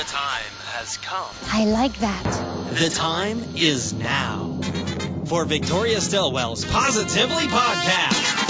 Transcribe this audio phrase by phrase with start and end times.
[0.00, 1.26] The time has come.
[1.52, 2.24] I like that.
[2.72, 4.58] The time is now
[5.26, 8.49] for Victoria Stilwell's Positively Podcast.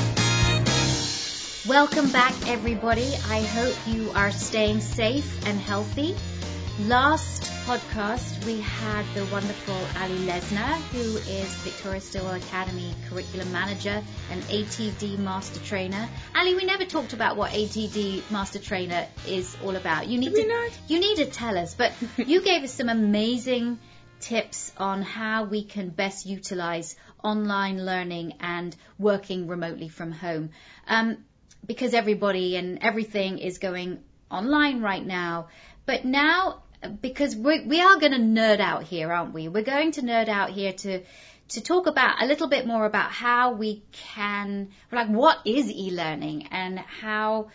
[1.71, 3.13] Welcome back, everybody.
[3.29, 6.17] I hope you are staying safe and healthy.
[6.81, 14.03] Last podcast, we had the wonderful Aly Lesnar, who is Victoria Stilwell Academy Curriculum Manager
[14.31, 16.09] and ATD Master Trainer.
[16.35, 20.07] Aly, we never talked about what ATD Master Trainer is all about.
[20.07, 23.79] You need Did to you need to tell us, but you gave us some amazing
[24.19, 30.49] tips on how we can best utilize online learning and working remotely from home.
[30.85, 31.17] Um,
[31.65, 35.49] because everybody and everything is going online right now.
[35.85, 36.63] But now,
[37.01, 39.47] because we, we are going to nerd out here, aren't we?
[39.47, 41.03] We're going to nerd out here to
[41.49, 46.47] to talk about a little bit more about how we can, like, what is e-learning
[46.49, 47.49] and how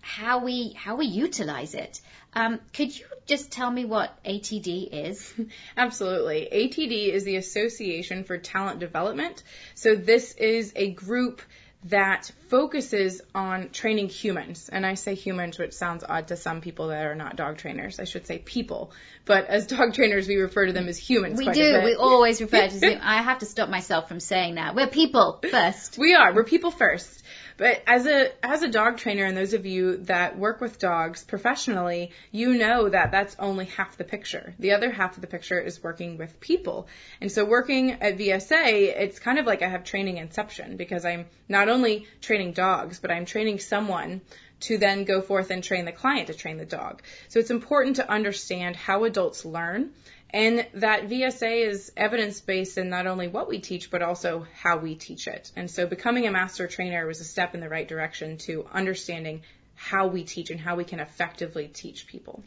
[0.00, 2.00] how we how we utilize it.
[2.34, 5.32] Um, could you just tell me what ATD is?
[5.76, 6.48] Absolutely.
[6.52, 9.42] ATD is the Association for Talent Development.
[9.74, 11.40] So this is a group
[11.84, 14.70] that focuses on training humans.
[14.72, 18.00] And I say humans, which sounds odd to some people that are not dog trainers.
[18.00, 18.92] I should say people.
[19.26, 21.38] But as dog trainers, we refer to them as humans.
[21.38, 21.84] We quite a do.
[21.84, 23.00] We always refer to them.
[23.02, 24.74] I have to stop myself from saying that.
[24.74, 25.98] We're people first.
[25.98, 26.34] We are.
[26.34, 27.22] We're people first.
[27.56, 31.22] But as a as a dog trainer, and those of you that work with dogs
[31.22, 34.54] professionally, you know that that's only half the picture.
[34.58, 36.88] The other half of the picture is working with people.
[37.20, 41.26] And so, working at VSA, it's kind of like I have training inception because I'm
[41.48, 44.20] not only training dogs, but I'm training someone
[44.60, 47.02] to then go forth and train the client to train the dog.
[47.28, 49.92] So it's important to understand how adults learn
[50.34, 54.78] and that VSA is evidence based in not only what we teach, but also how
[54.78, 55.52] we teach it.
[55.54, 59.42] And so becoming a master trainer was a step in the right direction to understanding
[59.76, 62.42] how we teach and how we can effectively teach people.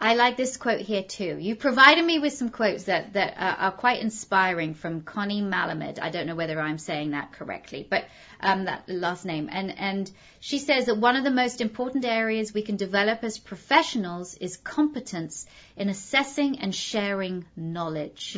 [0.00, 1.38] I like this quote here too.
[1.40, 5.98] You provided me with some quotes that, that are, are quite inspiring from Connie Malamed.
[6.00, 8.04] I don't know whether I'm saying that correctly, but
[8.40, 9.48] um, that last name.
[9.50, 10.08] And, and
[10.38, 14.56] she says that one of the most important areas we can develop as professionals is
[14.56, 18.36] competence in assessing and sharing knowledge.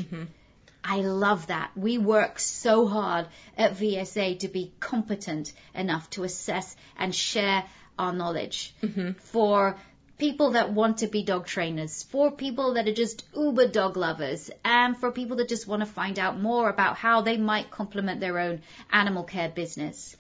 [0.83, 1.73] I love that.
[1.77, 3.27] We work so hard
[3.59, 7.65] at VSA to be competent enough to assess and share
[7.99, 8.75] our knowledge
[9.19, 9.77] for
[10.21, 14.51] people that want to be dog trainers, for people that are just uber dog lovers,
[14.65, 18.21] and for people that just want to find out more about how they might complement
[18.21, 18.61] their own
[18.93, 20.17] animal care business.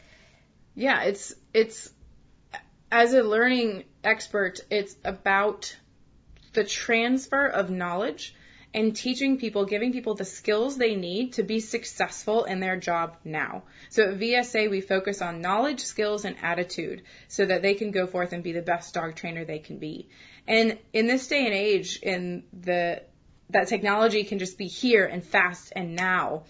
[0.74, 1.92] Yeah, it's it's
[2.90, 5.76] as a learning expert, it's about
[6.54, 8.34] the transfer of knowledge
[8.72, 13.16] and teaching people, giving people the skills they need to be successful in their job
[13.24, 13.64] now.
[13.88, 18.06] So at VSA, we focus on knowledge, skills, and attitude so that they can go
[18.06, 20.08] forth and be the best dog trainer they can be.
[20.46, 23.02] And in this day and age, in the
[23.50, 26.44] that technology can just be here and fast and now,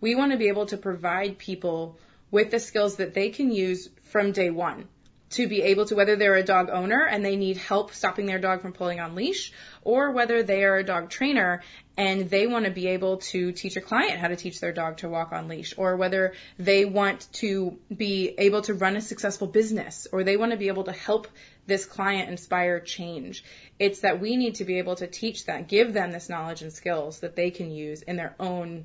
[0.00, 1.98] we want to be able to provide people
[2.30, 4.88] with the skills that they can use from day one
[5.30, 8.38] to be able to, whether they're a dog owner and they need help stopping their
[8.38, 9.52] dog from pulling on leash,
[9.82, 11.62] or whether they are a dog trainer
[11.96, 14.96] and they want to be able to teach a client how to teach their dog
[14.98, 19.46] to walk on leash, or whether they want to be able to run a successful
[19.46, 21.28] business, or they want to be able to help
[21.66, 23.44] this client inspire change.
[23.78, 26.72] It's that we need to be able to teach them, give them this knowledge and
[26.72, 28.84] skills that they can use in their own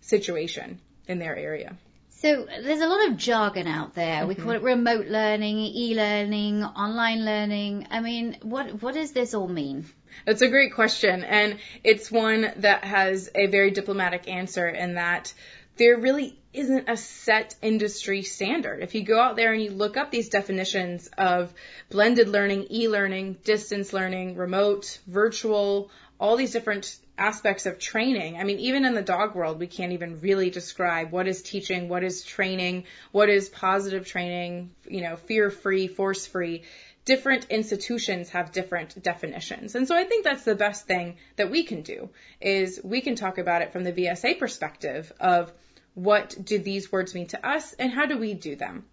[0.00, 1.76] situation in their area.
[2.20, 4.26] So there's a lot of jargon out there.
[4.26, 4.42] We mm-hmm.
[4.42, 7.86] call it remote learning, e-learning, online learning.
[7.90, 9.86] I mean, what what does this all mean?
[10.26, 15.32] That's a great question, and it's one that has a very diplomatic answer in that
[15.78, 18.82] there really isn't a set industry standard.
[18.82, 21.54] If you go out there and you look up these definitions of
[21.88, 28.38] blended learning, e-learning, distance learning, remote, virtual, all these different aspects of training.
[28.38, 31.88] I mean, even in the dog world, we can't even really describe what is teaching,
[31.88, 36.62] what is training, what is positive training, you know, fear free, force free.
[37.04, 39.74] Different institutions have different definitions.
[39.74, 42.08] And so I think that's the best thing that we can do
[42.40, 45.52] is we can talk about it from the VSA perspective of
[45.94, 48.84] what do these words mean to us and how do we do them?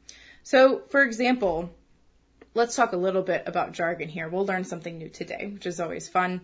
[0.43, 1.69] So, for example,
[2.53, 4.27] let's talk a little bit about jargon here.
[4.27, 6.41] We'll learn something new today, which is always fun.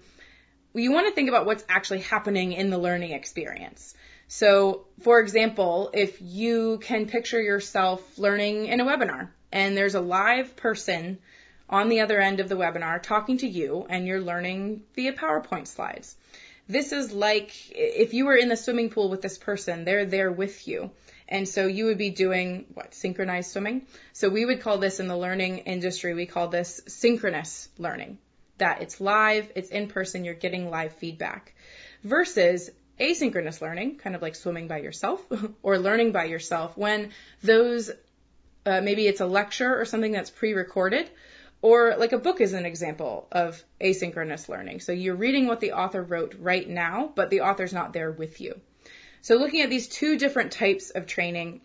[0.74, 3.94] You want to think about what's actually happening in the learning experience.
[4.28, 10.02] So, for example, if you can picture yourself learning in a webinar and there's a
[10.02, 11.20] live person
[11.70, 15.68] on the other end of the webinar talking to you and you're learning via PowerPoint
[15.68, 16.16] slides.
[16.68, 20.32] This is like if you were in the swimming pool with this person, they're there
[20.32, 20.92] with you.
[21.28, 22.94] And so you would be doing what?
[22.94, 23.86] Synchronized swimming.
[24.14, 28.18] So we would call this in the learning industry, we call this synchronous learning.
[28.58, 31.56] That it's live, it's in person, you're getting live feedback.
[32.04, 32.70] Versus
[33.00, 35.26] asynchronous learning, kind of like swimming by yourself
[35.64, 37.12] or learning by yourself, when
[37.42, 37.90] those,
[38.66, 41.10] uh, maybe it's a lecture or something that's pre-recorded,
[41.62, 44.82] or like a book is an example of asynchronous learning.
[44.82, 48.42] So you're reading what the author wrote right now, but the author's not there with
[48.42, 48.60] you.
[49.22, 51.62] So looking at these two different types of training,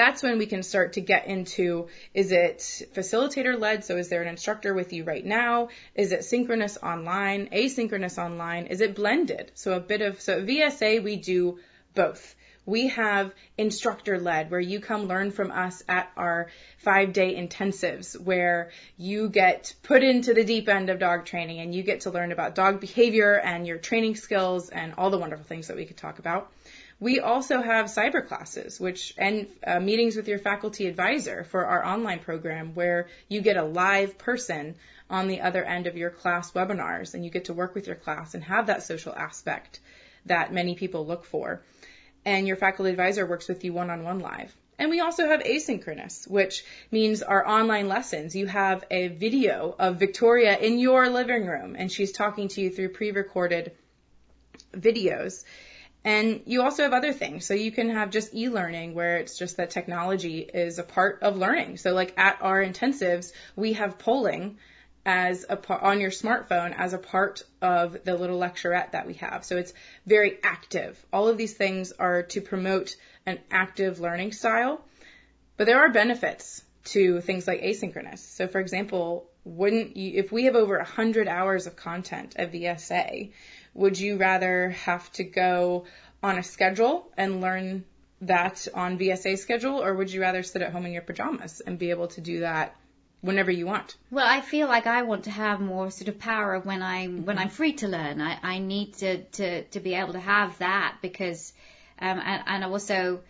[0.00, 2.58] that's when we can start to get into is it
[2.94, 3.84] facilitator led?
[3.84, 5.68] So is there an instructor with you right now?
[5.94, 8.66] Is it synchronous online, asynchronous online?
[8.66, 9.50] Is it blended?
[9.54, 11.58] So a bit of, so at VSA we do
[11.94, 12.34] both.
[12.64, 18.18] We have instructor led where you come learn from us at our five day intensives
[18.18, 22.10] where you get put into the deep end of dog training and you get to
[22.10, 25.84] learn about dog behavior and your training skills and all the wonderful things that we
[25.84, 26.50] could talk about.
[27.00, 31.84] We also have cyber classes, which and uh, meetings with your faculty advisor for our
[31.84, 34.76] online program, where you get a live person
[35.08, 37.96] on the other end of your class webinars, and you get to work with your
[37.96, 39.80] class and have that social aspect
[40.26, 41.62] that many people look for
[42.24, 44.54] and your faculty advisor works with you one on one live.
[44.78, 48.34] And we also have asynchronous, which means our online lessons.
[48.34, 52.70] You have a video of Victoria in your living room, and she's talking to you
[52.70, 53.72] through pre recorded
[54.72, 55.44] videos.
[56.04, 57.44] And you also have other things.
[57.44, 61.36] So you can have just e-learning where it's just that technology is a part of
[61.36, 61.76] learning.
[61.76, 64.58] So like at our intensives, we have polling
[65.04, 69.44] as a on your smartphone as a part of the little lecturette that we have.
[69.44, 69.72] So it's
[70.06, 70.98] very active.
[71.12, 74.82] All of these things are to promote an active learning style,
[75.56, 78.18] but there are benefits to things like asynchronous.
[78.18, 83.32] So for example, wouldn't you, if we have over 100 hours of content at VSA,
[83.74, 85.84] would you rather have to go
[86.22, 87.84] on a schedule and learn
[88.22, 91.78] that on VSA schedule, or would you rather sit at home in your pajamas and
[91.78, 92.76] be able to do that
[93.20, 93.96] whenever you want.
[94.10, 97.24] Well, I feel like I want to have more sort of power when I'm mm-hmm.
[97.26, 98.20] when I'm free to learn.
[98.20, 101.52] I, I need to, to to be able to have that because
[101.98, 103.20] um and, and also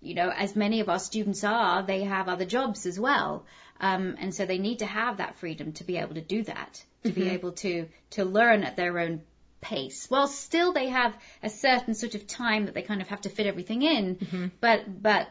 [0.00, 3.46] you know as many of our students are they have other jobs as well
[3.80, 6.84] um and so they need to have that freedom to be able to do that
[7.04, 7.20] to mm-hmm.
[7.20, 9.22] be able to to learn at their own
[9.70, 13.22] pace while still they have a certain sort of time that they kind of have
[13.26, 14.46] to fit everything in mm-hmm.
[14.60, 15.28] but but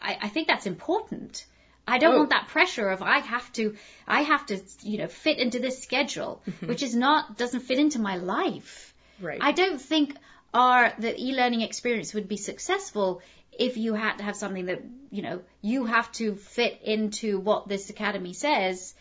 [0.00, 1.46] I, I think that's important
[1.86, 2.18] I don't oh.
[2.18, 3.74] want that pressure of I have to,
[4.06, 6.68] I have to, you know, fit into this schedule, mm-hmm.
[6.68, 8.94] which is not, doesn't fit into my life.
[9.20, 9.40] Right.
[9.42, 10.16] I don't think
[10.54, 13.20] our, the e-learning experience would be successful
[13.52, 17.68] if you had to have something that, you know, you have to fit into what
[17.68, 18.94] this academy says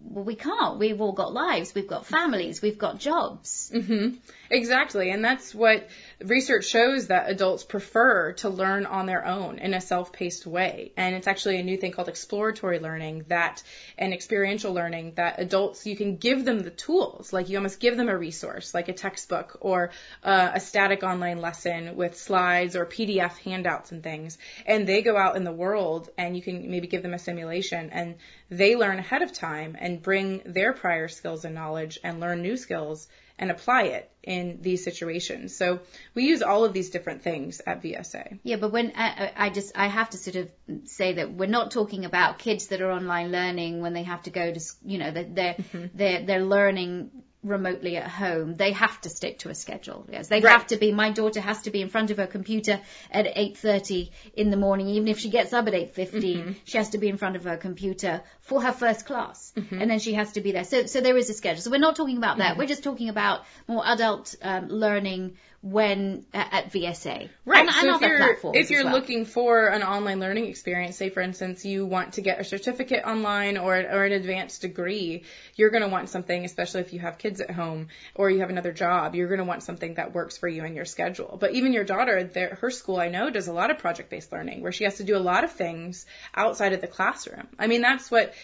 [0.00, 0.78] well, we can't.
[0.78, 1.74] We've all got lives.
[1.74, 2.62] We've got families.
[2.62, 3.70] We've got jobs.
[3.74, 4.16] Mm-hmm.
[4.50, 5.10] Exactly.
[5.10, 5.86] And that's what
[6.24, 10.92] research shows that adults prefer to learn on their own in a self-paced way.
[10.96, 13.62] And it's actually a new thing called exploratory learning that
[13.98, 17.32] and experiential learning that adults, you can give them the tools.
[17.32, 19.90] Like you almost give them a resource, like a textbook or
[20.22, 24.38] uh, a static online lesson with slides or PDF handouts and things.
[24.64, 27.90] And they go out in the world and you can maybe give them a simulation
[27.90, 28.16] and
[28.50, 32.56] they learn ahead of time and bring their prior skills and knowledge and learn new
[32.56, 33.08] skills
[33.38, 35.56] and apply it in these situations.
[35.56, 35.80] So
[36.14, 38.40] we use all of these different things at VSA.
[38.42, 40.50] Yeah, but when I, I, just I have to sort of
[40.84, 44.30] say that we're not talking about kids that are online learning when they have to
[44.30, 45.86] go to you know they're they're mm-hmm.
[45.94, 47.10] they're, they're learning
[47.42, 50.04] remotely at home, they have to stick to a schedule.
[50.10, 50.52] Yes, they right.
[50.52, 50.92] have to be.
[50.92, 52.80] My daughter has to be in front of her computer
[53.10, 56.10] at 8:30 in the morning, even if she gets up at 8:15.
[56.12, 56.52] Mm-hmm.
[56.64, 59.80] She has to be in front of her computer for her first class, mm-hmm.
[59.80, 60.64] and then she has to be there.
[60.64, 61.62] So, so there is a schedule.
[61.62, 62.50] So we're not talking about that.
[62.50, 62.58] Mm-hmm.
[62.58, 67.28] We're just talking about more adult um, learning when uh, at VSA.
[67.44, 67.66] Right.
[67.66, 68.94] And, so and if you're if you're well.
[68.94, 73.04] looking for an online learning experience, say for instance you want to get a certificate
[73.04, 75.24] online or or an advanced degree,
[75.56, 78.50] you're going to want something, especially if you have kids at home or you have
[78.50, 81.36] another job, you're going to want something that works for you and your schedule.
[81.40, 82.30] But even your daughter,
[82.60, 85.04] her school I know does a lot of project based learning where she has to
[85.04, 87.48] do a lot of things outside of the classroom.
[87.58, 88.34] I mean that's what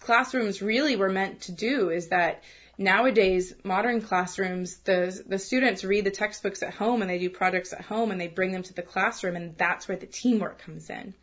[0.00, 2.42] classrooms really were meant to do is that
[2.76, 7.72] nowadays modern classrooms the the students read the textbooks at home and they do projects
[7.72, 10.88] at home and they bring them to the classroom and that's where the teamwork comes
[10.88, 11.14] in and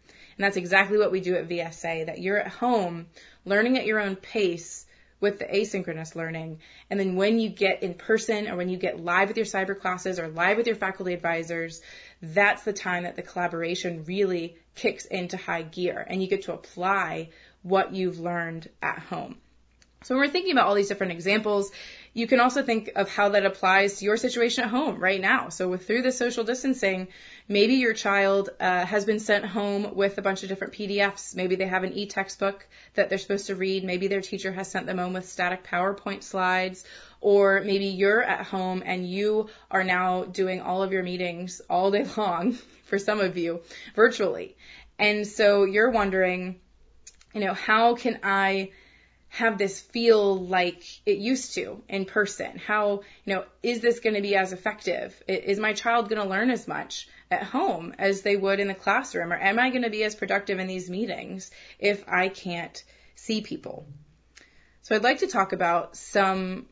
[0.43, 3.07] that's exactly what we do at VSA that you're at home
[3.45, 4.84] learning at your own pace
[5.19, 6.59] with the asynchronous learning.
[6.89, 9.79] And then when you get in person or when you get live with your cyber
[9.79, 11.81] classes or live with your faculty advisors,
[12.21, 16.53] that's the time that the collaboration really kicks into high gear and you get to
[16.53, 17.29] apply
[17.63, 19.37] what you've learned at home.
[20.03, 21.71] So when we're thinking about all these different examples,
[22.15, 25.49] you can also think of how that applies to your situation at home right now.
[25.49, 27.09] So with through the social distancing,
[27.49, 31.35] maybe your child uh, has been sent home with a bunch of different PDFs.
[31.35, 33.83] Maybe they have an e-textbook that they're supposed to read.
[33.83, 36.85] Maybe their teacher has sent them home with static PowerPoint slides.
[37.19, 41.91] Or maybe you're at home and you are now doing all of your meetings all
[41.91, 42.53] day long,
[42.85, 43.59] for some of you,
[43.93, 44.55] virtually.
[44.97, 46.61] And so you're wondering,
[47.33, 48.71] you know, how can I
[49.35, 52.57] have this feel like it used to in person?
[52.57, 55.13] How, you know, is this going to be as effective?
[55.27, 58.73] Is my child going to learn as much at home as they would in the
[58.73, 59.33] classroom?
[59.33, 62.81] Or am I going to be as productive in these meetings if I can't
[63.15, 63.85] see people?
[64.83, 66.67] So I'd like to talk about some,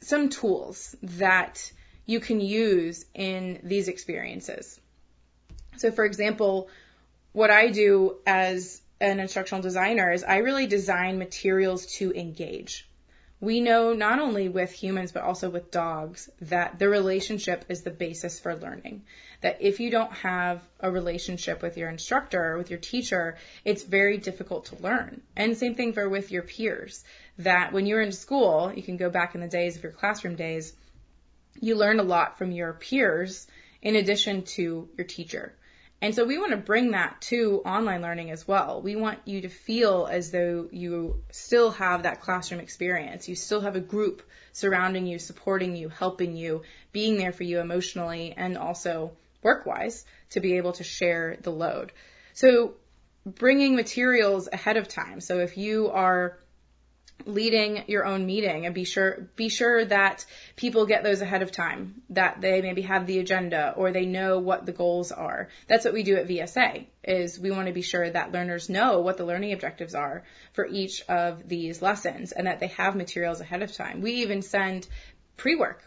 [0.00, 1.72] some tools that
[2.04, 4.78] you can use in these experiences.
[5.78, 6.68] So for example,
[7.32, 12.88] what I do as an instructional designer is I really design materials to engage.
[13.40, 17.90] We know not only with humans but also with dogs that the relationship is the
[17.90, 19.02] basis for learning.
[19.40, 23.82] That if you don't have a relationship with your instructor or with your teacher, it's
[23.82, 25.20] very difficult to learn.
[25.34, 27.02] And same thing for with your peers.
[27.38, 30.36] That when you're in school, you can go back in the days of your classroom
[30.36, 30.72] days,
[31.60, 33.48] you learn a lot from your peers
[33.82, 35.52] in addition to your teacher.
[36.02, 38.82] And so we want to bring that to online learning as well.
[38.82, 43.28] We want you to feel as though you still have that classroom experience.
[43.28, 44.20] You still have a group
[44.52, 49.12] surrounding you, supporting you, helping you, being there for you emotionally and also
[49.44, 51.92] work wise to be able to share the load.
[52.34, 52.74] So
[53.24, 55.20] bringing materials ahead of time.
[55.20, 56.36] So if you are
[57.26, 60.24] leading your own meeting and be sure be sure that
[60.56, 64.38] people get those ahead of time that they maybe have the agenda or they know
[64.38, 65.48] what the goals are.
[65.68, 69.00] That's what we do at VSA is we want to be sure that learners know
[69.00, 73.40] what the learning objectives are for each of these lessons and that they have materials
[73.40, 74.00] ahead of time.
[74.00, 74.86] We even send
[75.36, 75.82] pre-work.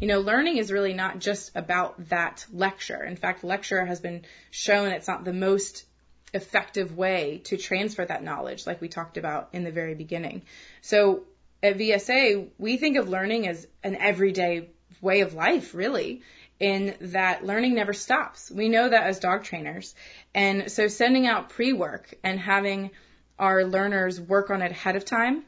[0.00, 3.02] You know, learning is really not just about that lecture.
[3.02, 5.84] In fact, lecture has been shown it's not the most
[6.32, 10.42] effective way to transfer that knowledge, like we talked about in the very beginning.
[10.82, 11.24] So
[11.62, 14.68] at VSA, we think of learning as an everyday
[15.00, 16.22] way of life, really,
[16.58, 18.50] in that learning never stops.
[18.50, 19.94] We know that as dog trainers.
[20.34, 22.90] And so sending out pre-work and having
[23.38, 25.44] our learners work on it ahead of time,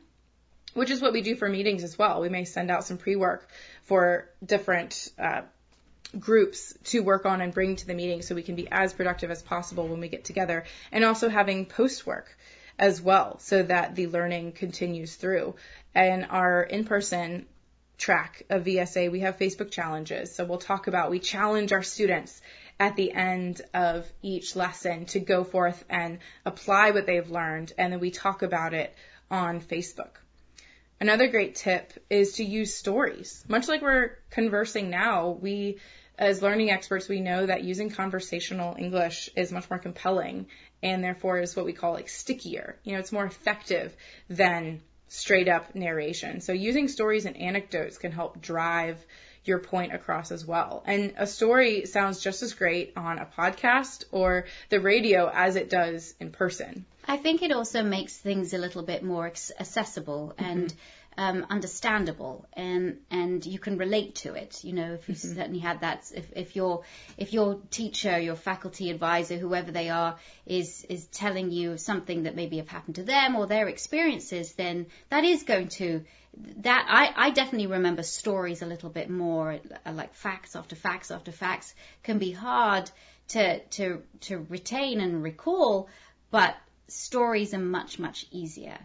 [0.73, 2.21] which is what we do for meetings as well.
[2.21, 3.47] We may send out some pre-work
[3.83, 5.43] for different uh,
[6.19, 9.31] groups to work on and bring to the meeting so we can be as productive
[9.31, 12.37] as possible when we get together and also having post work
[12.79, 15.55] as well so that the learning continues through.
[15.95, 17.47] And our in-person
[17.99, 20.35] track of VSA, we have Facebook challenges.
[20.35, 22.41] So we'll talk about, we challenge our students
[22.81, 27.73] at the end of each lesson to go forth and apply what they've learned.
[27.79, 28.95] And then we talk about it
[29.31, 30.11] on Facebook.
[31.01, 33.45] Another great tip is to use stories.
[33.49, 35.79] Much like we're conversing now, we
[36.19, 40.47] as learning experts, we know that using conversational English is much more compelling
[40.83, 42.77] and therefore is what we call like stickier.
[42.85, 43.95] You know, it's more effective
[44.29, 46.41] than straight up narration.
[46.41, 49.05] So using stories and anecdotes can help drive
[49.45, 50.83] your point across as well.
[50.87, 55.69] And a story sounds just as great on a podcast or the radio as it
[55.69, 56.85] does in person.
[57.07, 60.79] I think it also makes things a little bit more accessible and mm-hmm
[61.17, 64.65] um, understandable and and you can relate to it.
[64.65, 65.35] You know, if you mm-hmm.
[65.35, 66.83] certainly had that, if if your
[67.19, 72.35] if your teacher, your faculty advisor, whoever they are, is is telling you something that
[72.35, 76.03] maybe have happened to them or their experiences, then that is going to
[76.59, 79.59] that I, I definitely remember stories a little bit more
[79.91, 82.91] like facts after facts after facts can be hard
[83.29, 85.89] to to to retain and recall,
[86.31, 86.57] but
[86.89, 88.79] stories are much much easier.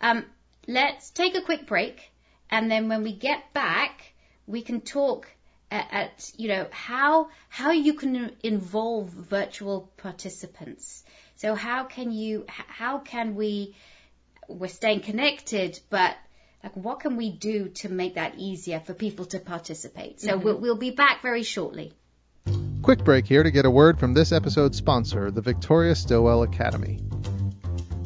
[0.00, 0.24] Um,
[0.66, 2.10] let's take a quick break,
[2.50, 4.14] and then when we get back,
[4.46, 5.28] we can talk
[5.70, 11.04] at, at, you know how how you can involve virtual participants.
[11.36, 13.74] So how can you how can we
[14.48, 16.16] we're staying connected, but
[16.62, 20.20] like what can we do to make that easier for people to participate?
[20.20, 20.44] So mm-hmm.
[20.44, 21.92] we'll, we'll be back very shortly.
[22.82, 27.00] Quick break here to get a word from this episode's sponsor, the Victoria Stilwell Academy.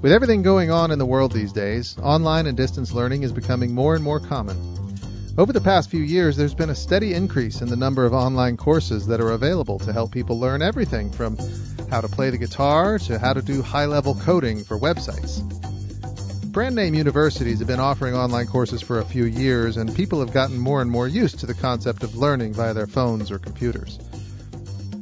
[0.00, 3.74] With everything going on in the world these days, online and distance learning is becoming
[3.74, 4.56] more and more common.
[5.36, 8.56] Over the past few years, there's been a steady increase in the number of online
[8.56, 11.36] courses that are available to help people learn everything from
[11.90, 15.42] how to play the guitar to how to do high level coding for websites.
[16.52, 20.32] Brand name universities have been offering online courses for a few years, and people have
[20.32, 23.98] gotten more and more used to the concept of learning via their phones or computers.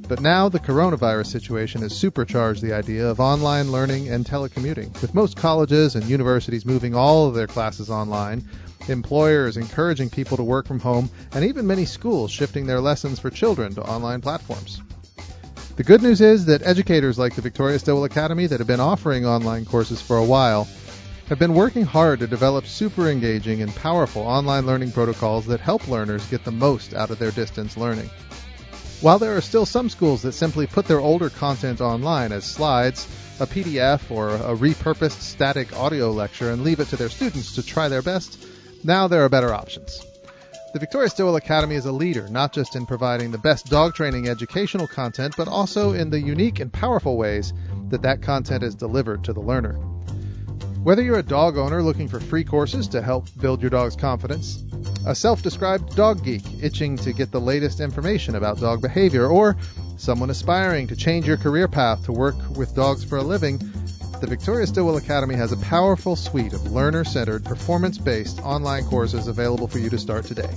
[0.09, 5.15] But now the coronavirus situation has supercharged the idea of online learning and telecommuting, with
[5.15, 8.49] most colleges and universities moving all of their classes online,
[8.87, 13.31] employers encouraging people to work from home, and even many schools shifting their lessons for
[13.31, 14.81] children to online platforms.
[15.75, 19.27] The good news is that educators like the Victoria Stilwell Academy that have been offering
[19.27, 20.69] online courses for a while
[21.29, 25.89] have been working hard to develop super engaging and powerful online learning protocols that help
[25.89, 28.09] learners get the most out of their distance learning.
[29.03, 33.07] While there are still some schools that simply put their older content online as slides,
[33.39, 37.63] a PDF, or a repurposed static audio lecture and leave it to their students to
[37.63, 38.43] try their best,
[38.85, 40.01] now there are better options.
[40.73, 44.29] The Victoria Stilwell Academy is a leader not just in providing the best dog training
[44.29, 47.53] educational content, but also in the unique and powerful ways
[47.91, 49.79] that that content is delivered to the learner.
[50.87, 54.63] Whether you're a dog owner looking for free courses to help build your dog's confidence,
[55.05, 59.57] a self described dog geek itching to get the latest information about dog behavior, or
[59.97, 63.59] someone aspiring to change your career path to work with dogs for a living,
[64.21, 69.27] the Victoria Stilwell Academy has a powerful suite of learner centered, performance based online courses
[69.27, 70.55] available for you to start today.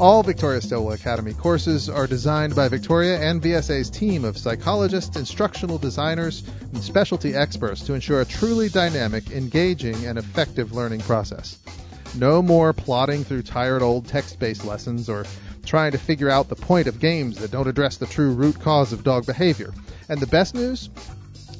[0.00, 5.76] All Victoria Stilwell Academy courses are designed by Victoria and VSA's team of psychologists, instructional
[5.76, 6.42] designers,
[6.72, 11.58] and specialty experts to ensure a truly dynamic, engaging, and effective learning process.
[12.16, 15.26] No more plodding through tired old text based lessons or
[15.66, 18.94] trying to figure out the point of games that don't address the true root cause
[18.94, 19.74] of dog behavior.
[20.08, 20.88] And the best news?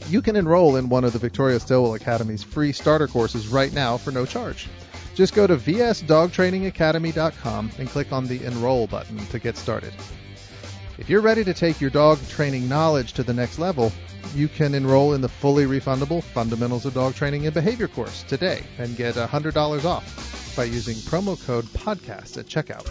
[0.08, 3.98] You can enroll in one of the Victoria Stilwell Academy's free starter courses right now
[3.98, 4.66] for no charge.
[5.14, 9.94] Just go to vsdogtrainingacademy.com and click on the Enroll button to get started.
[10.98, 13.90] If you're ready to take your dog training knowledge to the next level,
[14.34, 18.62] you can enroll in the fully refundable Fundamentals of Dog Training and Behavior course today
[18.78, 22.88] and get $100 off by using promo code PODCAST at checkout.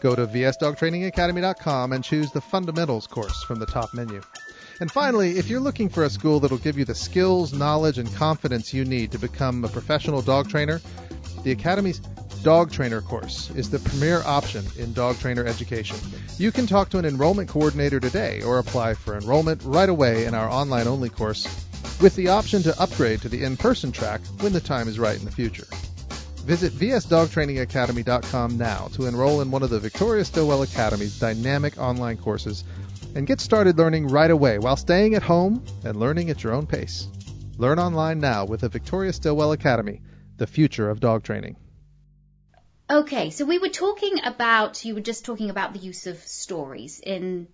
[0.00, 4.20] Go to vsdogtrainingacademy.com and choose the Fundamentals course from the top menu.
[4.80, 8.12] And finally, if you're looking for a school that'll give you the skills, knowledge, and
[8.14, 10.80] confidence you need to become a professional dog trainer,
[11.42, 12.00] the Academy's
[12.42, 15.98] Dog Trainer course is the premier option in dog trainer education.
[16.36, 20.34] You can talk to an enrollment coordinator today or apply for enrollment right away in
[20.34, 21.44] our online only course
[22.00, 25.18] with the option to upgrade to the in person track when the time is right
[25.18, 25.66] in the future.
[26.44, 32.62] Visit vsdogtrainingacademy.com now to enroll in one of the Victoria Stilwell Academy's dynamic online courses
[33.18, 36.68] and get started learning right away while staying at home and learning at your own
[36.68, 37.08] pace.
[37.56, 40.00] Learn online now with the Victoria Stilwell Academy,
[40.36, 41.56] the future of dog training.
[42.88, 47.00] Okay, so we were talking about, you were just talking about the use of stories
[47.00, 47.48] in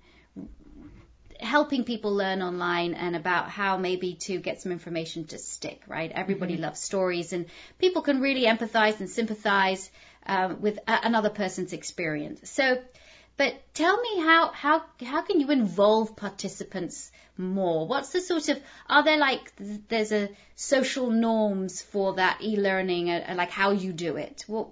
[1.40, 6.12] helping people learn online and about how maybe to get some information to stick, right?
[6.12, 7.46] Everybody loves stories and
[7.78, 9.90] people can really empathize and sympathize
[10.26, 12.50] uh, with a- another person's experience.
[12.50, 12.82] So,
[13.36, 17.86] but tell me how, how, how can you involve participants more?
[17.86, 19.52] What's the sort of, are there like,
[19.88, 24.44] there's a social norms for that e-learning, uh, like how you do it?
[24.46, 24.68] What,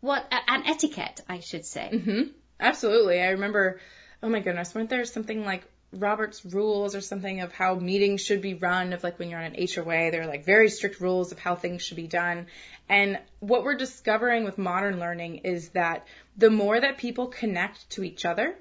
[0.00, 1.98] what, an etiquette, I should say.
[1.98, 2.22] hmm
[2.58, 3.20] Absolutely.
[3.20, 3.80] I remember,
[4.22, 8.42] oh my goodness, weren't there something like Robert's rules or something of how meetings should
[8.42, 11.32] be run of like when you're on an HOA, there are like very strict rules
[11.32, 12.46] of how things should be done.
[12.88, 18.04] And what we're discovering with modern learning is that the more that people connect to
[18.04, 18.56] each other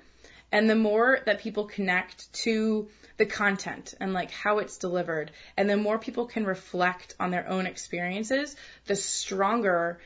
[0.51, 5.69] and the more that people connect to the content and like how it's delivered and
[5.69, 9.99] the more people can reflect on their own experiences, the stronger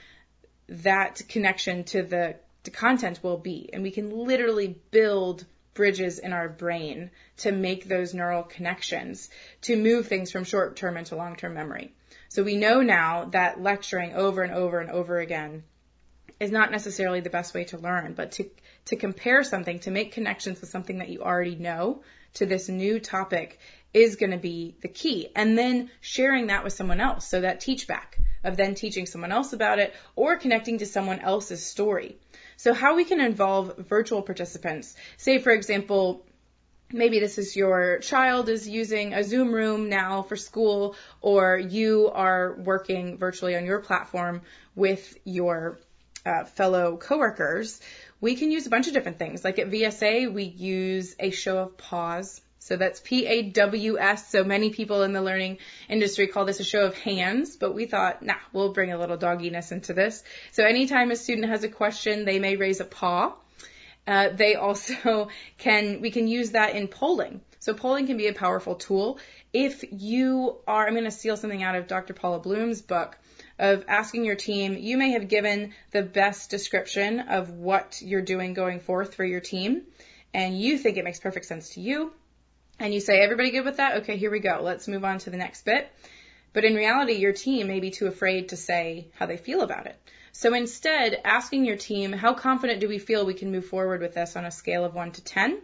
[0.68, 3.70] that connection to the, the content will be.
[3.74, 5.46] And we can literally build
[5.80, 9.30] bridges in our brain to make those neural connections
[9.62, 11.94] to move things from short term into long term memory.
[12.28, 15.64] So we know now that lecturing over and over and over again
[16.38, 18.50] is not necessarily the best way to learn, but to,
[18.88, 23.00] to compare something, to make connections with something that you already know to this new
[23.00, 23.58] topic
[23.94, 25.30] is going to be the key.
[25.34, 27.26] And then sharing that with someone else.
[27.26, 31.22] So that teach back of then teaching someone else about it or connecting to someone
[31.22, 32.18] else's story.
[32.60, 34.94] So how we can involve virtual participants.
[35.16, 36.26] Say, for example,
[36.92, 42.12] maybe this is your child is using a Zoom room now for school, or you
[42.14, 44.42] are working virtually on your platform
[44.76, 45.80] with your
[46.26, 47.80] uh, fellow coworkers.
[48.20, 49.46] We can use a bunch of different things.
[49.46, 52.42] Like at VSA, we use a show of paws.
[52.60, 54.30] So that's P-A-W-S.
[54.30, 57.86] So many people in the learning industry call this a show of hands, but we
[57.86, 60.24] thought, nah, we'll bring a little dogginess into this.
[60.52, 63.34] So anytime a student has a question, they may raise a paw.
[64.06, 67.42] Uh, they also can, we can use that in polling.
[67.60, 69.20] So polling can be a powerful tool.
[69.52, 72.14] if you are, I'm going to steal something out of Dr.
[72.14, 73.18] Paula Bloom's book
[73.58, 78.54] of asking your team, you may have given the best description of what you're doing
[78.54, 79.84] going forth for your team,
[80.34, 82.14] and you think it makes perfect sense to you.
[82.80, 83.98] And you say, everybody good with that?
[83.98, 84.62] Okay, here we go.
[84.64, 85.92] Let's move on to the next bit.
[86.54, 89.86] But in reality, your team may be too afraid to say how they feel about
[89.86, 90.00] it.
[90.32, 94.14] So instead, asking your team, how confident do we feel we can move forward with
[94.14, 95.62] this on a scale of 1 to 10,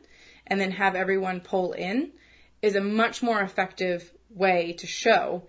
[0.47, 2.11] and then have everyone pull in,
[2.61, 5.43] is a much more effective way to show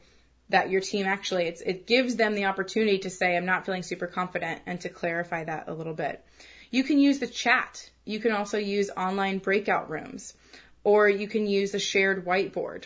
[0.50, 4.06] that your team actually, it gives them the opportunity to say, I'm not feeling super
[4.06, 6.24] confident, and to clarify that a little bit.
[6.70, 7.90] You can use the chat.
[8.04, 10.34] You can also use online breakout rooms,
[10.86, 12.84] or you can use a shared whiteboard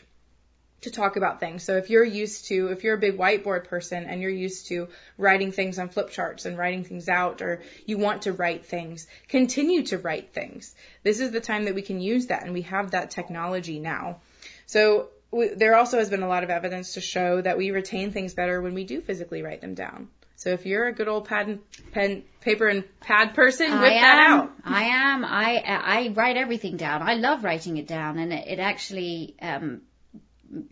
[0.80, 1.62] to talk about things.
[1.62, 4.88] So if you're used to, if you're a big whiteboard person and you're used to
[5.18, 9.06] writing things on flip charts and writing things out, or you want to write things,
[9.28, 10.74] continue to write things.
[11.02, 14.22] This is the time that we can use that, and we have that technology now.
[14.64, 18.12] So we, there also has been a lot of evidence to show that we retain
[18.12, 20.08] things better when we do physically write them down.
[20.40, 21.58] So if you're a good old pad and
[21.92, 24.52] pen, paper and pad person, whip I am, that out.
[24.64, 25.22] I am.
[25.22, 27.02] I I write everything down.
[27.02, 29.82] I love writing it down, and it, it actually um,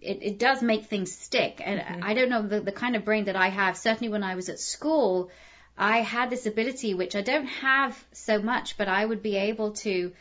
[0.00, 1.60] it, it does make things stick.
[1.62, 2.02] And Mm-hmm.
[2.02, 3.76] I don't know the, the kind of brain that I have.
[3.76, 5.30] Certainly when I was at school,
[5.76, 9.72] I had this ability, which I don't have so much, but I would be able
[9.84, 10.12] to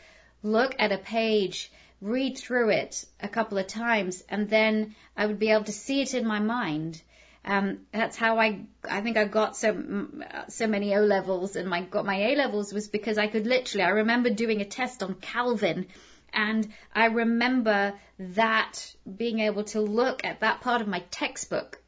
[0.42, 5.38] look at a page, read through it a couple of times, and then I would
[5.38, 7.00] be able to see it in my mind.
[7.48, 11.66] Um, that's how I, I think I got so, mm, so many O levels and
[11.66, 15.02] my, got my A levels was because I could literally, I remember doing a test
[15.02, 15.86] on Calvin
[16.30, 21.80] and I remember that being able to look at that part of my textbook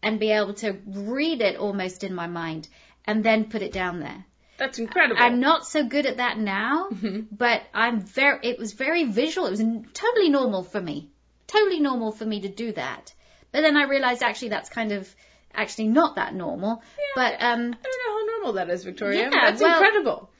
[0.00, 2.68] and be able to read it almost in my mind
[3.04, 4.24] and then put it down there.
[4.58, 5.20] That's incredible.
[5.20, 6.88] I'm not so good at that now,
[7.32, 9.48] but I'm very, it was very visual.
[9.48, 11.10] It was totally normal for me.
[11.48, 13.12] Totally normal for me to do that.
[13.52, 15.08] But then I realized actually that's kind of
[15.54, 16.82] actually not that normal.
[16.98, 19.22] Yeah, But um I don't know how normal that is, Victoria.
[19.22, 20.30] Yeah, that's well- incredible.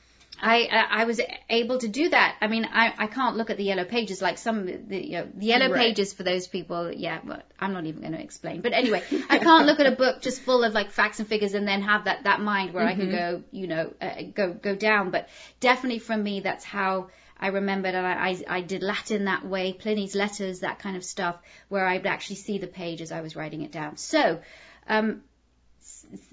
[0.41, 1.19] I I was
[1.49, 2.37] able to do that.
[2.39, 5.27] I mean, I I can't look at the yellow pages like some the you know
[5.35, 5.81] the yellow Right.
[5.87, 6.93] pages for those people.
[6.93, 8.61] Yeah, but I'm not even going to explain.
[8.61, 11.55] But anyway, I can't look at a book just full of like facts and figures
[11.55, 14.75] and then have that that mind where I can go you know uh, go go
[14.75, 15.11] down.
[15.11, 15.27] But
[15.59, 17.09] definitely from me, that's how.
[17.39, 21.03] I remembered and I, I, I did Latin that way, Pliny's letters, that kind of
[21.03, 21.37] stuff,
[21.69, 23.97] where I would actually see the page as I was writing it down.
[23.97, 24.41] So,
[24.87, 25.23] um,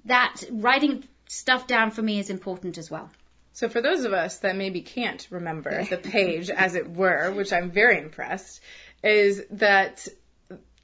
[0.07, 3.11] that writing stuff down for me is important as well.
[3.53, 7.53] So for those of us that maybe can't remember the page as it were, which
[7.53, 8.61] I'm very impressed,
[9.03, 10.07] is that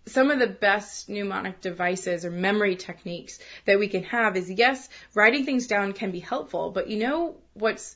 [0.06, 4.88] some of the best mnemonic devices or memory techniques that we can have is yes,
[5.14, 7.94] writing things down can be helpful, but you know what's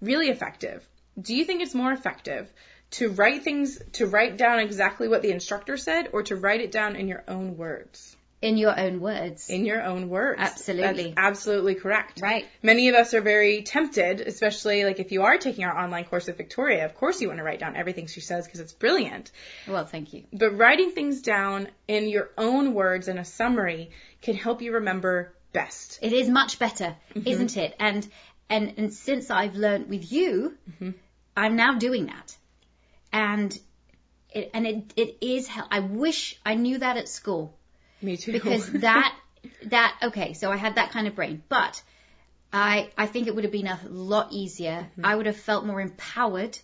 [0.00, 0.86] really effective?
[1.20, 2.52] Do you think it's more effective
[2.92, 6.70] to write things, to write down exactly what the instructor said or to write it
[6.70, 8.16] down in your own words?
[8.42, 9.48] In your own words.
[9.48, 10.38] In your own words.
[10.40, 11.04] Absolutely.
[11.04, 12.20] That's absolutely correct.
[12.20, 12.46] Right.
[12.62, 16.26] Many of us are very tempted, especially like if you are taking our online course
[16.26, 19.32] with Victoria, of course you want to write down everything she says because it's brilliant.
[19.66, 20.24] Well, thank you.
[20.32, 25.32] But writing things down in your own words in a summary can help you remember
[25.52, 25.98] best.
[26.02, 27.26] It is much better, mm-hmm.
[27.26, 27.74] isn't it?
[27.80, 28.06] And
[28.50, 30.90] and and since I've learned with you, mm-hmm.
[31.36, 32.36] I'm now doing that,
[33.12, 33.58] and
[34.30, 35.48] it and it it is.
[35.70, 37.56] I wish I knew that at school
[38.02, 38.32] Me too.
[38.32, 39.14] because that
[39.64, 40.32] that okay.
[40.32, 41.82] So I had that kind of brain, but
[42.52, 44.88] I I think it would have been a lot easier.
[45.02, 46.58] I would have felt more empowered.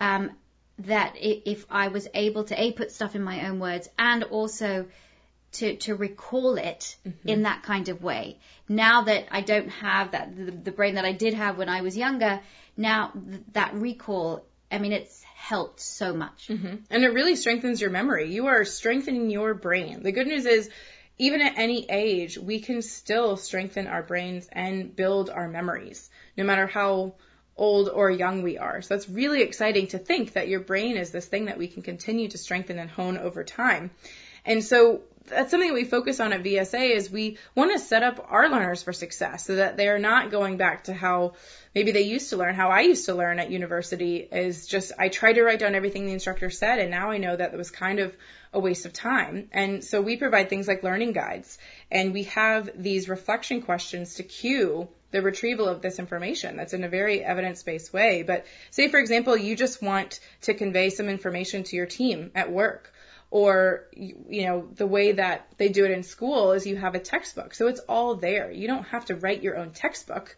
[0.00, 0.30] Um,
[0.78, 4.86] that if I was able to a put stuff in my own words and also
[5.52, 8.38] to to recall it in that kind of way.
[8.68, 11.82] Now that I don't have that the, the brain that I did have when I
[11.82, 12.40] was younger,
[12.76, 16.48] now th- that recall, I mean, it's helped so much.
[16.48, 16.76] Mm-hmm.
[16.90, 18.32] and it really strengthens your memory.
[18.32, 20.02] You are strengthening your brain.
[20.02, 20.70] The good news is,
[21.18, 26.44] even at any age, we can still strengthen our brains and build our memories, no
[26.44, 27.14] matter how
[27.56, 28.80] old or young we are.
[28.82, 31.82] So that's really exciting to think that your brain is this thing that we can
[31.82, 33.90] continue to strengthen and hone over time.
[34.44, 38.26] And so that's something we focus on at VSA is we want to set up
[38.30, 41.34] our learners for success so that they're not going back to how
[41.74, 45.08] maybe they used to learn, how I used to learn at university is just I
[45.08, 47.70] tried to write down everything the instructor said and now I know that it was
[47.70, 48.14] kind of
[48.52, 49.48] a waste of time.
[49.52, 51.58] And so we provide things like learning guides
[51.90, 56.84] and we have these reflection questions to cue the retrieval of this information that's in
[56.84, 58.22] a very evidence-based way.
[58.22, 62.50] But say for example, you just want to convey some information to your team at
[62.50, 62.92] work
[63.32, 66.98] or you know the way that they do it in school is you have a
[66.98, 70.36] textbook so it's all there you don't have to write your own textbook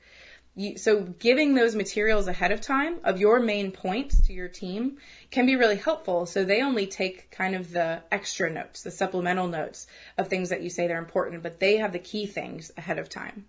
[0.56, 4.98] You, so giving those materials ahead of time of your main points to your team
[5.32, 6.26] can be really helpful.
[6.26, 10.62] So they only take kind of the extra notes, the supplemental notes of things that
[10.62, 13.46] you say they're important, but they have the key things ahead of time.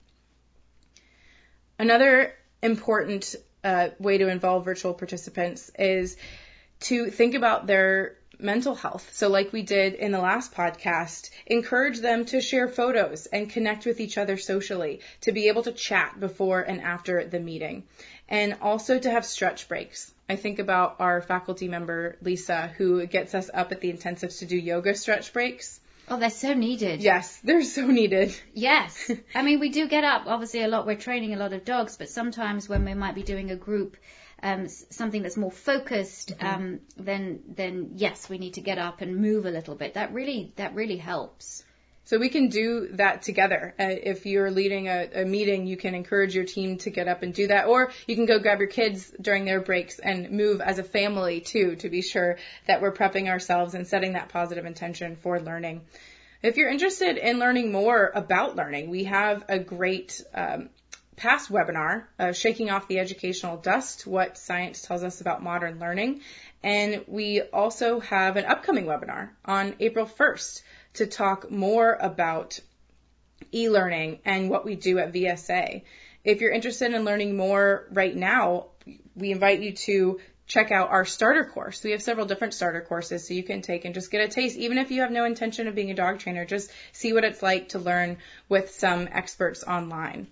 [1.77, 6.17] Another important uh, way to involve virtual participants is
[6.79, 9.10] to think about their mental health.
[9.13, 13.86] So, like we did in the last podcast, encourage them to share photos and connect
[13.86, 17.84] with each other socially, to be able to chat before and after the meeting,
[18.30, 20.12] and also to have stretch breaks.
[20.28, 24.45] I think about our faculty member, Lisa, who gets us up at the intensives to
[24.45, 25.80] do yoga stretch breaks.
[26.08, 27.02] Oh, they're so needed.
[27.02, 28.36] Yes, they're so needed.
[28.54, 29.12] Yes.
[29.36, 30.86] I mean, we do get up, obviously, a lot.
[30.86, 33.98] We're training a lot of dogs, but sometimes when we might be doing a group,
[34.44, 39.18] um, something that's more focused, um, then, then yes, we need to get up and
[39.18, 39.96] move a little bit.
[39.96, 41.63] That really, that really helps.
[42.06, 43.74] So we can do that together.
[43.80, 47.24] Uh, if you're leading a, a meeting, you can encourage your team to get up
[47.24, 50.62] and do that, or you can go grab your kids during their breaks and move
[50.62, 52.38] as a family too, to be sure
[52.68, 55.82] that we're prepping ourselves and setting that positive intention for learning.
[56.44, 60.70] If you're interested in learning more about learning, we have a great um,
[61.15, 66.22] past webinar, uh, Shaking Off the Educational Dust, What Science Tells Us About Modern Learning.
[66.62, 70.62] And we also have an upcoming webinar on April 1st
[70.95, 72.60] to talk more about
[73.53, 75.84] e-learning and what we do at VSA.
[76.23, 78.67] If you're interested in learning more right now,
[79.15, 81.84] we invite you to check out our starter course.
[81.84, 84.58] We have several different starter courses so you can take and just get a taste.
[84.58, 87.41] Even if you have no intention of being a dog trainer, just see what it's
[87.41, 90.27] like to learn with some experts online.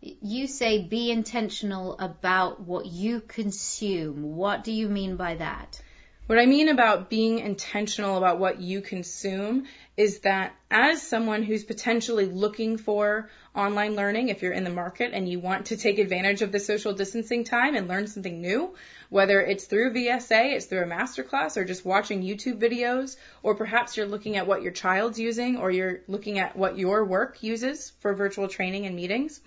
[0.00, 4.36] You say be intentional about what you consume.
[4.36, 5.80] What do you mean by that?
[6.26, 11.62] What I mean about being intentional about what you consume is that as someone who's
[11.62, 16.00] potentially looking for online learning, if you're in the market and you want to take
[16.00, 18.74] advantage of the social distancing time and learn something new,
[19.08, 23.96] whether it's through VSA, it's through a masterclass, or just watching YouTube videos, or perhaps
[23.96, 27.92] you're looking at what your child's using, or you're looking at what your work uses
[28.00, 29.40] for virtual training and meetings,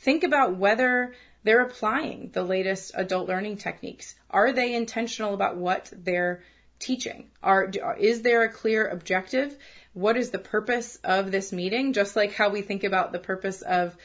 [0.00, 1.14] think about whether
[1.44, 4.14] they're applying the latest adult learning techniques.
[4.30, 6.42] Are they intentional about what they're
[6.78, 7.30] teaching?
[7.42, 9.56] Are, is there a clear objective?
[9.92, 11.92] What is the purpose of this meeting?
[11.92, 13.96] Just like how we think about the purpose of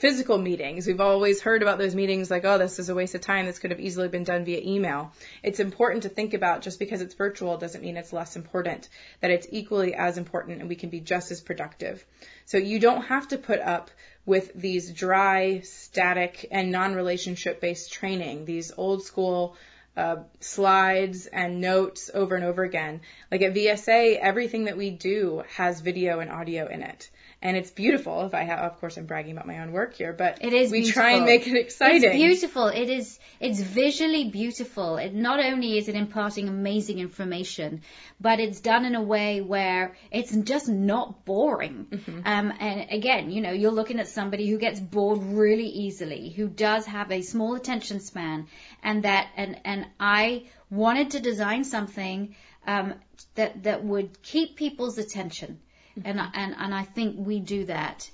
[0.00, 0.86] physical meetings.
[0.86, 3.44] We've always heard about those meetings like, oh, this is a waste of time.
[3.44, 5.12] This could have easily been done via email.
[5.42, 8.88] It's important to think about just because it's virtual doesn't mean it's less important,
[9.20, 12.02] that it's equally as important and we can be just as productive.
[12.46, 13.90] So you don't have to put up
[14.30, 19.56] with these dry, static, and non-relationship based training, these old school
[19.96, 23.00] uh, slides and notes over and over again.
[23.32, 27.10] Like at VSA, everything that we do has video and audio in it.
[27.42, 28.26] And it's beautiful.
[28.26, 30.70] If I have, of course, I'm bragging about my own work here, but it is
[30.70, 31.02] we beautiful.
[31.02, 32.04] try and make it exciting.
[32.04, 32.66] It's beautiful.
[32.66, 33.18] It is.
[33.40, 34.98] It's visually beautiful.
[34.98, 37.80] It not only is it imparting amazing information,
[38.20, 41.86] but it's done in a way where it's just not boring.
[41.90, 42.20] Mm-hmm.
[42.26, 46.46] Um, and again, you know, you're looking at somebody who gets bored really easily, who
[46.46, 48.48] does have a small attention span,
[48.82, 52.96] and that and and I wanted to design something um,
[53.36, 55.58] that that would keep people's attention
[56.04, 58.10] and and and I think we do that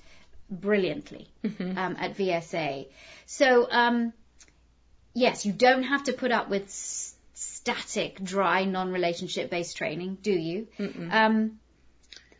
[0.51, 2.87] brilliantly um, at VSA.
[3.27, 4.13] So um,
[5.15, 10.33] yes, you don't have to put up with s- static, dry, non-relationship based training, do
[10.33, 10.69] you?
[11.11, 11.59] Um,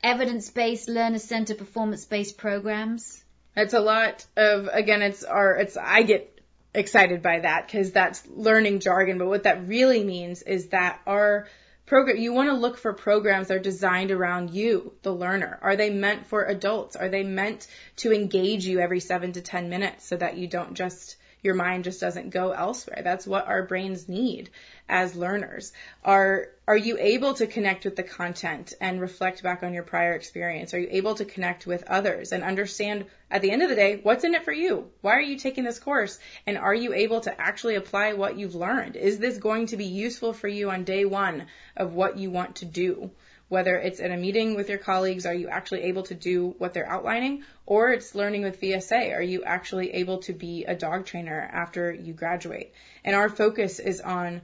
[0.03, 3.23] evidence-based, learner-centered, performance-based programs.
[3.57, 5.03] It's a lot of again.
[5.03, 5.57] It's our.
[5.57, 6.33] It's I get
[6.75, 9.17] excited by that because that's learning jargon.
[9.19, 11.49] But what that really means is that our
[11.87, 15.59] program you want to look for programs that are designed around you the learner.
[15.63, 16.97] Are they meant for adults?
[16.97, 20.75] Are they meant to engage you every 7 to 10 minutes so that you don't
[20.75, 23.03] just your mind just doesn't go elsewhere.
[23.05, 24.51] That's what our brains need
[24.89, 25.73] as learners.
[26.05, 30.15] Are are you able to connect with the content and reflect back on your prior
[30.15, 30.75] experience?
[30.75, 34.01] Are you able to connect with others and understand at the end of the day
[34.03, 34.91] what's in it for you?
[35.01, 36.19] Why are you taking this course?
[36.47, 38.97] And are you able to actually apply what you've learned?
[38.97, 41.47] Is this going to be useful for you on day 1
[41.77, 43.11] of what you want to do
[43.49, 46.75] whether it's in a meeting with your colleagues, are you actually able to do what
[46.75, 47.45] they're outlining?
[47.65, 51.93] Or it's learning with VSA, are you actually able to be a dog trainer after
[51.93, 52.73] you graduate?
[53.05, 54.43] And our focus is on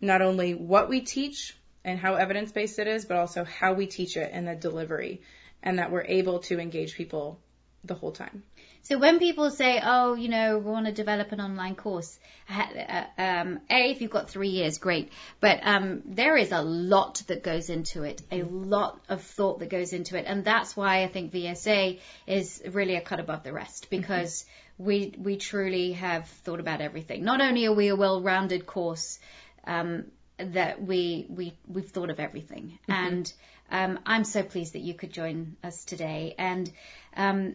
[0.00, 3.86] not only what we teach and how evidence based it is, but also how we
[3.86, 5.22] teach it and the delivery,
[5.62, 7.40] and that we're able to engage people
[7.84, 8.44] the whole time.
[8.84, 12.18] So when people say, "Oh, you know, we want to develop an online course,"
[12.50, 15.12] uh, um, a if you've got three years, great.
[15.40, 19.70] But um, there is a lot that goes into it, a lot of thought that
[19.70, 23.52] goes into it, and that's why I think VSA is really a cut above the
[23.52, 24.44] rest because
[24.78, 27.22] we we truly have thought about everything.
[27.22, 29.20] Not only are we a well-rounded course,
[29.64, 30.06] um,
[30.38, 33.32] that we we we've thought of everything, and
[33.70, 36.34] um, I'm so pleased that you could join us today.
[36.36, 36.70] And
[37.16, 37.54] um,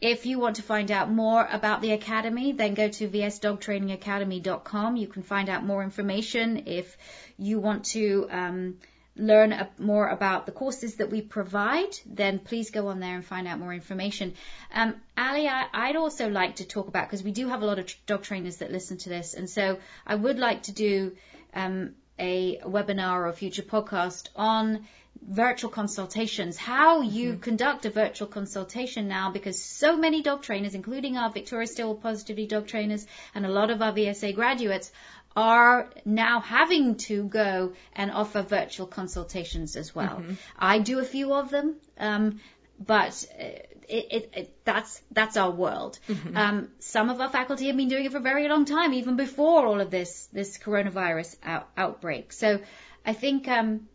[0.00, 4.96] if you want to find out more about the Academy, then go to vsdogtrainingacademy.com.
[4.96, 6.64] You can find out more information.
[6.66, 6.96] If
[7.38, 8.76] you want to um,
[9.16, 13.24] learn a, more about the courses that we provide, then please go on there and
[13.24, 14.34] find out more information.
[14.72, 17.78] Um, Aly, I, would also like to talk about, because we do have a lot
[17.78, 21.12] of dog trainers that listen to this, and so I would like to do
[21.52, 24.86] um, a webinar or a future podcast on
[25.22, 27.40] virtual consultations, how you mm-hmm.
[27.40, 32.46] conduct a virtual consultation now, because so many dog trainers, including our Victoria Stilwell Positively
[32.46, 34.92] dog trainers and a lot of our VSA graduates,
[35.36, 40.16] are now having to go and offer virtual consultations as well.
[40.16, 40.34] Mm-hmm.
[40.58, 42.40] I do a few of them, um,
[42.78, 43.44] but uh,
[43.88, 45.98] it, it, that's that's our world.
[46.08, 46.36] Mm-hmm.
[46.36, 49.16] Um, some of our faculty have been doing it for a very long time, even
[49.16, 52.32] before all of this this coronavirus out, outbreak.
[52.32, 52.60] So
[53.04, 53.88] I think um,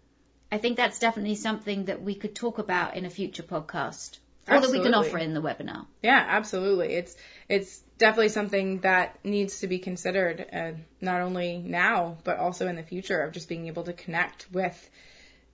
[0.52, 4.56] I think that's definitely something that we could talk about in a future podcast, or
[4.56, 4.78] absolutely.
[4.80, 5.86] that we can offer in the webinar.
[6.02, 6.94] Yeah, absolutely.
[6.94, 7.16] It's
[7.50, 10.72] it's definitely something that needs to be considered, uh,
[11.02, 14.90] not only now but also in the future of just being able to connect with.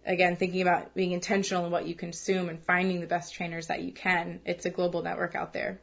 [0.06, 3.82] Again, thinking about being intentional in what you consume and finding the best trainers that
[3.84, 4.40] you can.
[4.46, 5.80] It's a global network out there.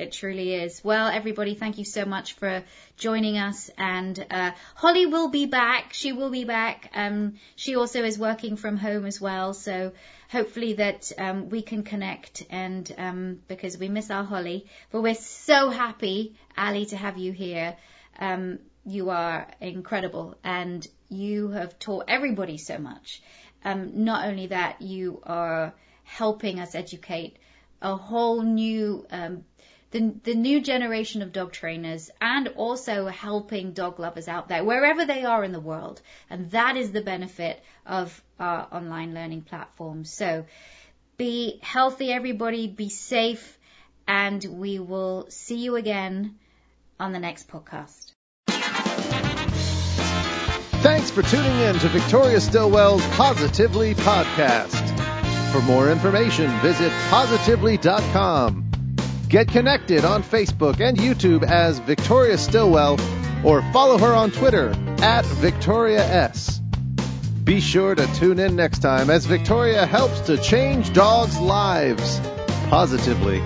[0.00, 0.82] It truly is.
[0.82, 2.64] Well, everybody, thank you so much for
[2.96, 3.70] joining us.
[3.76, 5.92] And uh, Holly will be back.
[5.92, 6.90] She will be back.
[6.94, 9.52] Um, she also is working from home as well.
[9.52, 9.92] So
[10.30, 12.44] hopefully that um, we can connect.
[12.48, 17.32] And um, because we miss our Holly, but we're so happy, Aly, to have you
[17.32, 17.76] here.
[18.18, 23.22] Um, you are incredible, and you have taught everybody so much.
[23.64, 27.36] Um, not only that, you are helping us educate
[27.82, 29.44] a whole new um,
[29.90, 35.04] the, the new generation of dog trainers and also helping dog lovers out there, wherever
[35.04, 36.00] they are in the world.
[36.28, 40.46] And that is the benefit of our online learning platform So
[41.16, 43.58] be healthy, everybody, be safe,
[44.06, 46.36] and we will see you again
[46.98, 48.09] on the next podcast.
[50.82, 55.52] Thanks for tuning in to Victoria Stilwell's Positively Podcast.
[55.52, 58.70] For more information, visit positively.com.
[59.28, 62.98] Get connected on Facebook and YouTube as Victoria Stilwell
[63.44, 64.70] or follow her on Twitter
[65.02, 66.60] at Victoria S.
[67.44, 72.20] Be sure to tune in next time as Victoria helps to change dogs' lives
[72.68, 73.42] positively.